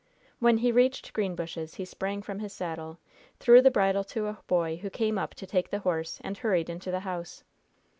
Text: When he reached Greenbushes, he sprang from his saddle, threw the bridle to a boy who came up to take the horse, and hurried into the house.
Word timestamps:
When 0.39 0.57
he 0.57 0.71
reached 0.71 1.13
Greenbushes, 1.13 1.75
he 1.75 1.85
sprang 1.85 2.23
from 2.23 2.39
his 2.39 2.53
saddle, 2.53 2.97
threw 3.39 3.61
the 3.61 3.69
bridle 3.69 4.03
to 4.05 4.25
a 4.25 4.39
boy 4.47 4.77
who 4.77 4.89
came 4.89 5.19
up 5.19 5.35
to 5.35 5.45
take 5.45 5.69
the 5.69 5.77
horse, 5.81 6.19
and 6.23 6.39
hurried 6.39 6.71
into 6.71 6.89
the 6.89 7.01
house. 7.01 7.43